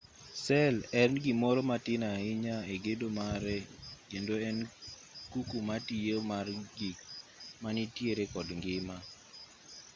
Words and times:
sel 0.43 0.75
en 1.01 1.11
gimoro 1.23 1.61
matin 1.71 2.01
ahinya 2.13 2.55
e 2.73 2.75
gedo 2.85 3.07
mare 3.19 3.57
kendo 4.09 4.33
en 4.47 4.57
kuku 5.31 5.57
matiyo 5.69 6.17
mar 6.31 6.45
gik 6.77 6.97
manitiere 7.63 8.23
kod 8.33 8.47
ngima 8.59 8.97